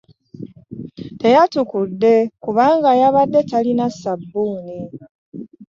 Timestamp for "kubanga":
2.43-2.89